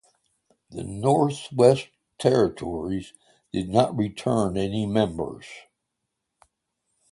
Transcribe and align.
The 0.71 0.83
Northwest 0.83 1.89
Territories 2.17 3.13
did 3.53 3.69
not 3.69 3.95
return 3.95 4.57
any 4.57 4.87
members. 4.87 5.45